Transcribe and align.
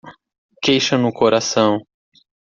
Queixa 0.63 0.97
no 0.97 1.13
coração 1.13 1.77